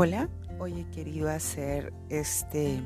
[0.00, 0.28] Hola,
[0.60, 2.80] hoy he querido hacer este,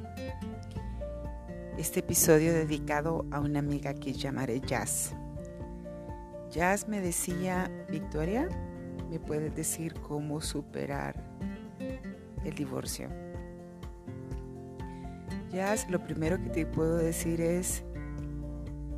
[1.77, 5.15] este episodio dedicado a una amiga que llamaré Jazz.
[6.51, 8.49] Jazz me decía, Victoria,
[9.11, 11.23] ¿me puedes decir cómo superar
[12.47, 13.11] el divorcio?
[15.51, 17.85] Jazz, lo primero que te puedo decir es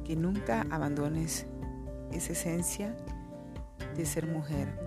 [0.04, 1.46] que nunca abandones
[2.12, 2.94] esa esencia
[3.96, 4.83] de ser mujer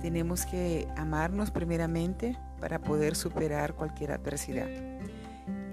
[0.00, 4.68] tenemos que amarnos primeramente para poder superar cualquier adversidad.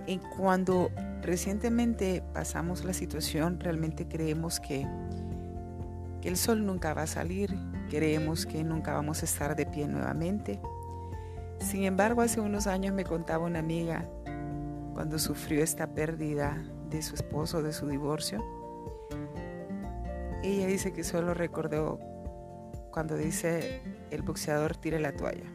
[0.07, 4.87] Y cuando recientemente pasamos la situación, realmente creemos que,
[6.21, 7.55] que el sol nunca va a salir,
[7.89, 10.59] creemos que nunca vamos a estar de pie nuevamente.
[11.59, 14.05] Sin embargo, hace unos años me contaba una amiga
[14.93, 18.43] cuando sufrió esta pérdida de su esposo, de su divorcio.
[20.43, 21.99] Ella dice que solo recordó
[22.95, 25.51] cuando dice el boxeador tire la toalla.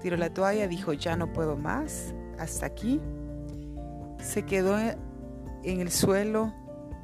[0.00, 3.02] Tiró la toalla, dijo ya no puedo más, hasta aquí.
[4.18, 6.54] Se quedó en el suelo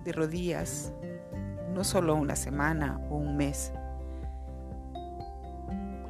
[0.02, 0.94] de rodillas,
[1.74, 3.70] no solo una semana o un mes.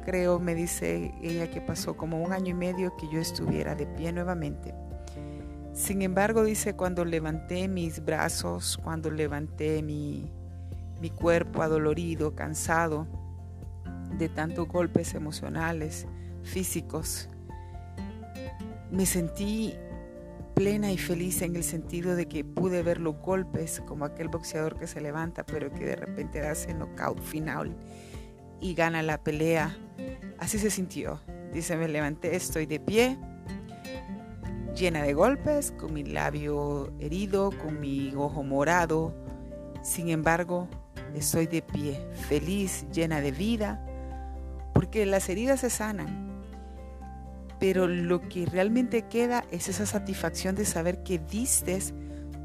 [0.05, 3.85] Creo, me dice ella, que pasó como un año y medio que yo estuviera de
[3.85, 4.73] pie nuevamente.
[5.73, 10.31] Sin embargo, dice, cuando levanté mis brazos, cuando levanté mi,
[10.99, 13.07] mi cuerpo adolorido, cansado
[14.17, 16.07] de tantos golpes emocionales,
[16.43, 17.29] físicos.
[18.91, 19.75] Me sentí
[20.55, 24.79] plena y feliz en el sentido de que pude ver los golpes como aquel boxeador
[24.79, 27.75] que se levanta pero que de repente hace knockout final
[28.59, 29.77] y gana la pelea.
[30.39, 31.21] Así se sintió.
[31.53, 33.17] Dice, me levanté, estoy de pie,
[34.75, 39.13] llena de golpes, con mi labio herido, con mi ojo morado.
[39.81, 40.67] Sin embargo,
[41.15, 43.83] estoy de pie, feliz, llena de vida,
[44.73, 46.27] porque las heridas se sanan.
[47.59, 51.79] Pero lo que realmente queda es esa satisfacción de saber que diste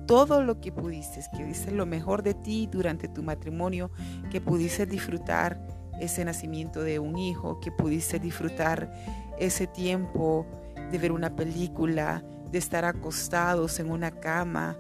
[0.07, 3.91] todo lo que pudiste, que diste lo mejor de ti durante tu matrimonio,
[4.31, 5.61] que pudiste disfrutar
[6.01, 8.93] ese nacimiento de un hijo, que pudiste disfrutar
[9.39, 10.47] ese tiempo
[10.91, 14.77] de ver una película, de estar acostados en una cama,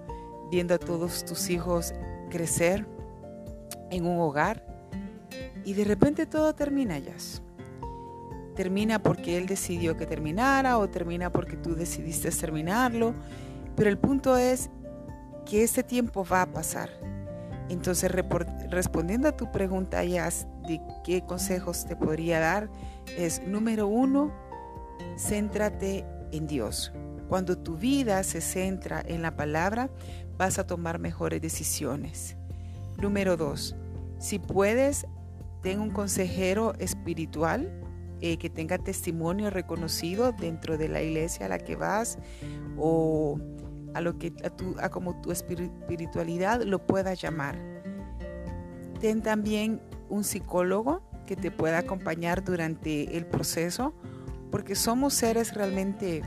[0.50, 1.94] viendo a todos tus hijos
[2.30, 2.86] crecer
[3.92, 4.64] en un hogar
[5.64, 7.14] y de repente todo termina ya.
[8.56, 13.14] Termina porque él decidió que terminara o termina porque tú decidiste terminarlo,
[13.76, 14.68] pero el punto es
[15.46, 16.90] que este tiempo va a pasar.
[17.68, 18.10] Entonces,
[18.70, 20.28] respondiendo a tu pregunta, ya
[20.66, 22.68] de qué consejos te podría dar,
[23.16, 24.32] es número uno,
[25.16, 26.92] céntrate en Dios.
[27.28, 29.88] Cuando tu vida se centra en la palabra,
[30.36, 32.36] vas a tomar mejores decisiones.
[32.98, 33.74] Número dos,
[34.22, 35.04] si puedes,
[35.62, 37.72] ten un consejero espiritual
[38.20, 42.18] eh, que tenga testimonio reconocido dentro de la iglesia a la que vas
[42.78, 43.40] o
[43.94, 44.32] a lo que
[44.78, 47.58] a, como tu espiritualidad lo pueda llamar.
[49.00, 53.92] Ten también un psicólogo que te pueda acompañar durante el proceso,
[54.52, 56.22] porque somos seres realmente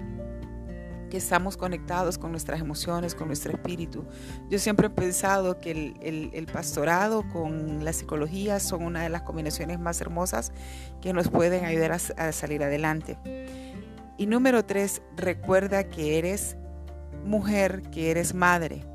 [1.18, 4.06] estamos conectados con nuestras emociones, con nuestro espíritu.
[4.50, 9.80] Yo siempre he pensado que el, pastorado con la psicología son una de las combinaciones
[9.80, 10.52] más hermosas
[11.02, 13.18] que nos pueden ayudar a, a salir adelante.
[14.18, 16.58] Y número tres, recuerda que eres
[17.26, 18.86] mujer, que eres madre,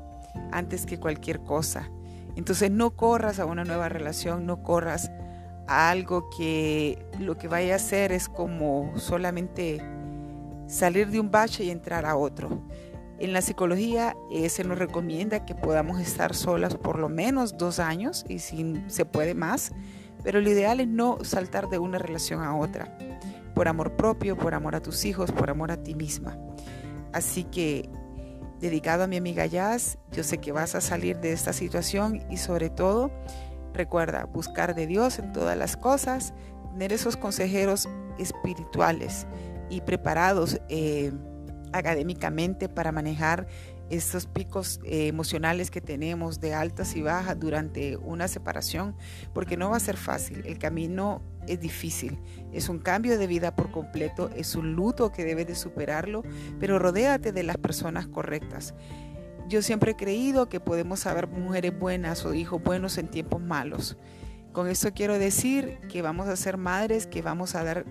[0.51, 1.89] antes que cualquier cosa.
[2.35, 5.11] Entonces no corras a una nueva relación, no corras
[5.67, 9.81] a algo que lo que vaya a hacer es como solamente
[10.71, 12.61] salir de un bache y entrar a otro.
[13.19, 14.15] En la psicología
[14.49, 19.05] se nos recomienda que podamos estar solas por lo menos dos años y si se
[19.05, 19.73] puede más,
[20.23, 22.97] pero lo ideal es no saltar de una relación a otra,
[23.53, 26.39] por amor propio, por amor a tus hijos, por amor a ti misma.
[27.13, 27.89] Así que,
[28.59, 32.37] dedicado a mi amiga Jazz, yo sé que vas a salir de esta situación y
[32.37, 33.11] sobre todo,
[33.73, 36.33] recuerda buscar de Dios en todas las cosas,
[36.71, 39.27] tener esos consejeros espirituales
[39.71, 41.11] y preparados eh,
[41.73, 43.47] académicamente para manejar
[43.89, 48.95] estos picos eh, emocionales que tenemos de altas y bajas durante una separación,
[49.33, 52.19] porque no va a ser fácil, el camino es difícil,
[52.53, 56.23] es un cambio de vida por completo, es un luto que debes de superarlo,
[56.59, 58.73] pero rodéate de las personas correctas.
[59.49, 63.97] Yo siempre he creído que podemos saber mujeres buenas o hijos buenos en tiempos malos.
[64.53, 67.85] Con esto quiero decir que vamos a ser madres, que vamos a dar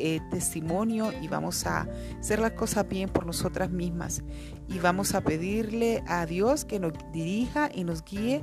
[0.00, 1.86] eh, testimonio y vamos a
[2.18, 4.22] hacer las cosas bien por nosotras mismas
[4.68, 8.42] y vamos a pedirle a Dios que nos dirija y nos guíe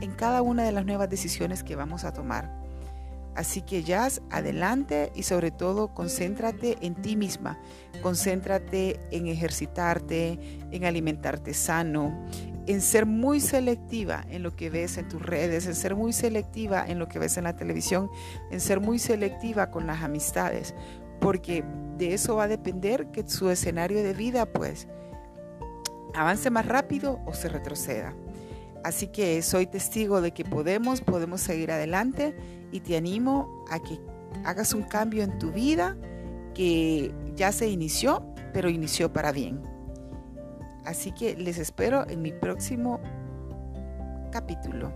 [0.00, 2.58] en cada una de las nuevas decisiones que vamos a tomar.
[3.34, 7.56] Así que ya adelante y sobre todo concéntrate en ti misma,
[8.02, 10.40] concéntrate en ejercitarte,
[10.72, 12.26] en alimentarte sano,
[12.68, 16.84] en ser muy selectiva en lo que ves en tus redes, en ser muy selectiva
[16.86, 18.10] en lo que ves en la televisión,
[18.50, 20.74] en ser muy selectiva con las amistades,
[21.18, 21.64] porque
[21.96, 24.86] de eso va a depender que su escenario de vida pues
[26.14, 28.14] avance más rápido o se retroceda.
[28.84, 32.36] Así que soy testigo de que podemos, podemos seguir adelante
[32.70, 33.98] y te animo a que
[34.44, 35.96] hagas un cambio en tu vida
[36.54, 39.77] que ya se inició, pero inició para bien.
[40.88, 42.98] Así que les espero en mi próximo
[44.32, 44.90] capítulo.